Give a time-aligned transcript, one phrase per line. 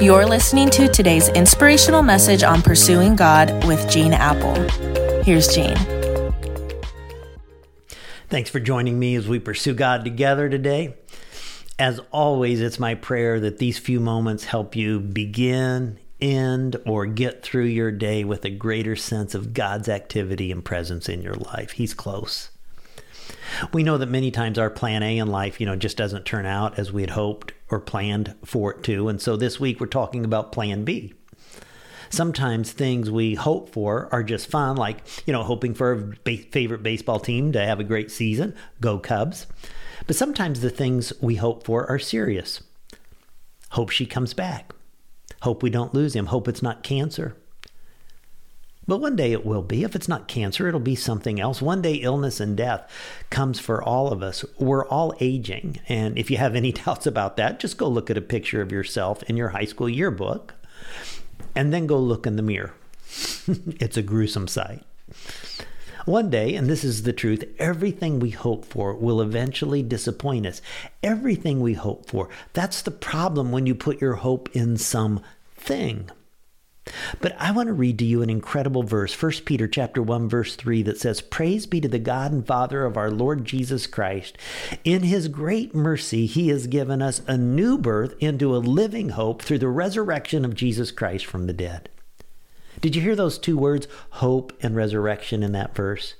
[0.00, 4.54] You're listening to today's inspirational message on pursuing God with Gene Appel.
[5.22, 5.76] Here's Gene.
[8.28, 10.96] Thanks for joining me as we pursue God together today.
[11.78, 17.44] As always, it's my prayer that these few moments help you begin, end, or get
[17.44, 21.70] through your day with a greater sense of God's activity and presence in your life.
[21.70, 22.50] He's close.
[23.72, 26.46] We know that many times our plan A in life, you know, just doesn't turn
[26.46, 29.08] out as we had hoped or planned for it to.
[29.08, 31.14] And so this week we're talking about plan B.
[32.10, 36.82] Sometimes things we hope for are just fun, like, you know, hoping for a favorite
[36.82, 39.46] baseball team to have a great season, go Cubs.
[40.06, 42.62] But sometimes the things we hope for are serious.
[43.70, 44.72] Hope she comes back.
[45.42, 46.26] Hope we don't lose him.
[46.26, 47.36] Hope it's not cancer.
[48.86, 49.82] But one day it will be.
[49.82, 51.62] If it's not cancer, it'll be something else.
[51.62, 52.90] One day illness and death
[53.30, 54.44] comes for all of us.
[54.58, 55.80] We're all aging.
[55.88, 58.72] And if you have any doubts about that, just go look at a picture of
[58.72, 60.54] yourself in your high school yearbook
[61.54, 62.74] and then go look in the mirror.
[63.80, 64.82] it's a gruesome sight.
[66.04, 70.60] One day, and this is the truth, everything we hope for will eventually disappoint us.
[71.02, 72.28] Everything we hope for.
[72.52, 76.10] That's the problem when you put your hope in something.
[77.20, 80.56] But I want to read to you an incredible verse, 1 Peter chapter 1 verse
[80.56, 84.38] 3 that says, "Praise be to the God and Father of our Lord Jesus Christ.
[84.84, 89.42] In his great mercy he has given us a new birth into a living hope
[89.42, 91.88] through the resurrection of Jesus Christ from the dead."
[92.80, 96.14] Did you hear those two words, hope and resurrection in that verse?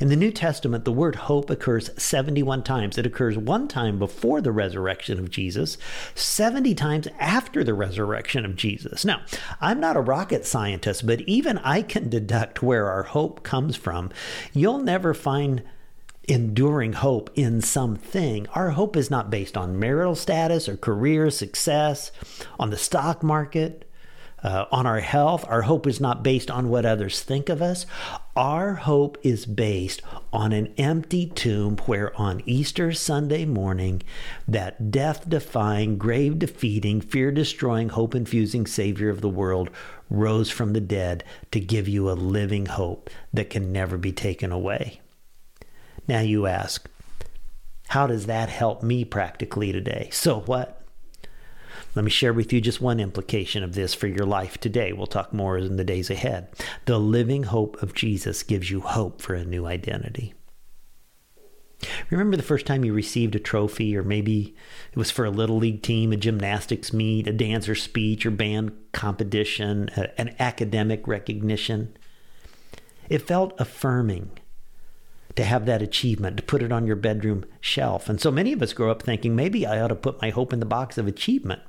[0.00, 2.98] In the New Testament, the word hope occurs 71 times.
[2.98, 5.78] It occurs one time before the resurrection of Jesus,
[6.14, 9.04] 70 times after the resurrection of Jesus.
[9.04, 9.22] Now,
[9.60, 14.10] I'm not a rocket scientist, but even I can deduct where our hope comes from.
[14.52, 15.62] You'll never find
[16.28, 18.46] enduring hope in something.
[18.54, 22.12] Our hope is not based on marital status or career success,
[22.58, 23.90] on the stock market,
[24.42, 25.44] uh, on our health.
[25.48, 27.86] Our hope is not based on what others think of us.
[28.34, 30.02] Our hope is based
[30.32, 34.02] on an empty tomb where on Easter Sunday morning,
[34.48, 39.70] that death defying, grave defeating, fear destroying, hope infusing Savior of the world
[40.10, 44.52] rose from the dead to give you a living hope that can never be taken
[44.52, 45.00] away.
[46.08, 46.88] Now you ask,
[47.88, 50.08] how does that help me practically today?
[50.12, 50.81] So what?
[51.94, 54.92] Let me share with you just one implication of this for your life today.
[54.92, 56.48] We'll talk more in the days ahead.
[56.86, 60.32] The living hope of Jesus gives you hope for a new identity.
[62.10, 64.54] Remember the first time you received a trophy, or maybe
[64.92, 68.30] it was for a little league team, a gymnastics meet, a dance or speech or
[68.30, 71.94] band competition, an academic recognition?
[73.08, 74.30] It felt affirming
[75.34, 78.08] to have that achievement, to put it on your bedroom shelf.
[78.08, 80.52] And so many of us grow up thinking maybe I ought to put my hope
[80.52, 81.62] in the box of achievement.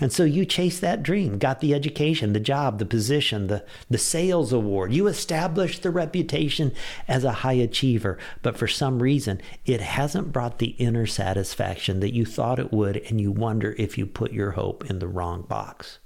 [0.00, 3.98] And so you chased that dream, got the education, the job, the position, the, the
[3.98, 4.92] sales award.
[4.92, 6.72] You established the reputation
[7.08, 12.14] as a high achiever, but for some reason, it hasn't brought the inner satisfaction that
[12.14, 15.42] you thought it would, and you wonder if you put your hope in the wrong
[15.42, 15.98] box.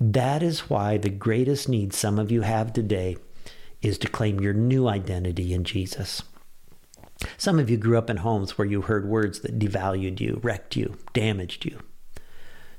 [0.00, 3.16] That is why the greatest need some of you have today
[3.82, 6.22] is to claim your new identity in Jesus.
[7.36, 10.76] Some of you grew up in homes where you heard words that devalued you, wrecked
[10.76, 11.80] you, damaged you.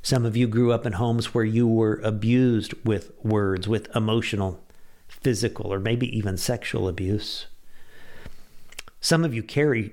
[0.01, 4.63] Some of you grew up in homes where you were abused with words, with emotional,
[5.07, 7.47] physical, or maybe even sexual abuse.
[9.01, 9.91] Some of you carry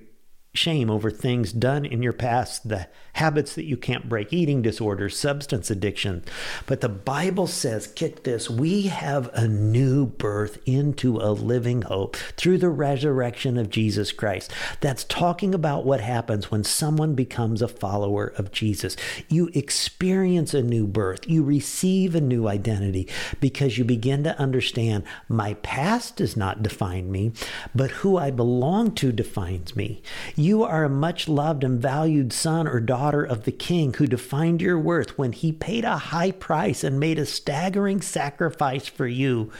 [0.56, 5.16] shame over things done in your past, the habits that you can't break, eating disorders,
[5.16, 6.22] substance addiction.
[6.66, 12.16] But the Bible says, kick this, we have a new birth into a living hope
[12.36, 14.52] through the resurrection of Jesus Christ.
[14.80, 18.96] That's talking about what happens when someone becomes a follower of Jesus.
[19.28, 23.08] You experience a new birth, you receive a new identity
[23.40, 27.32] because you begin to understand my past does not define me,
[27.74, 30.02] but who I belong to defines me.
[30.46, 34.62] You are a much loved and valued son or daughter of the king who defined
[34.62, 39.50] your worth when he paid a high price and made a staggering sacrifice for you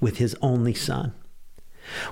[0.00, 1.12] with his only son.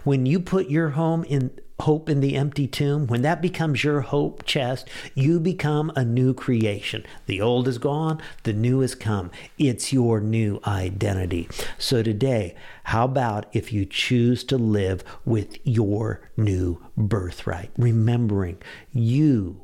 [0.05, 1.51] When you put your home in
[1.81, 6.35] hope in the empty tomb, when that becomes your hope chest, you become a new
[6.35, 7.05] creation.
[7.25, 9.31] The old is gone, the new has come.
[9.57, 11.49] It's your new identity.
[11.79, 18.59] So today, how about if you choose to live with your new birthright, remembering
[18.93, 19.63] you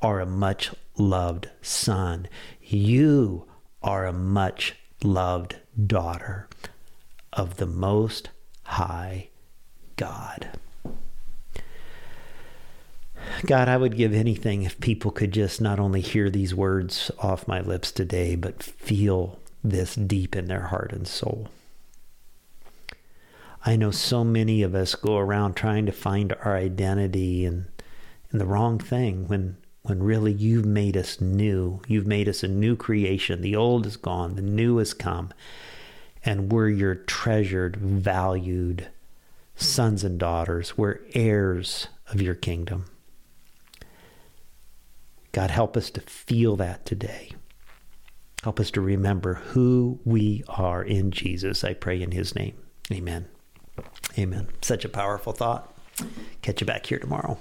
[0.00, 2.28] are a much loved son.
[2.60, 3.46] You
[3.82, 5.56] are a much loved
[5.86, 6.48] daughter
[7.32, 8.30] of the Most
[8.64, 9.28] High
[9.96, 10.50] God.
[13.46, 17.48] God, I would give anything if people could just not only hear these words off
[17.48, 21.48] my lips today, but feel this deep in their heart and soul.
[23.64, 27.66] I know so many of us go around trying to find our identity in,
[28.32, 31.80] in the wrong thing when when really you've made us new.
[31.88, 33.40] You've made us a new creation.
[33.40, 35.32] The old is gone, the new has come.
[36.24, 38.88] And we're your treasured, valued
[39.54, 40.76] sons and daughters.
[40.76, 42.86] We're heirs of your kingdom.
[45.32, 47.32] God, help us to feel that today.
[48.42, 51.64] Help us to remember who we are in Jesus.
[51.64, 52.54] I pray in his name.
[52.90, 53.28] Amen.
[54.18, 54.48] Amen.
[54.60, 55.72] Such a powerful thought.
[56.42, 57.38] Catch you back here tomorrow.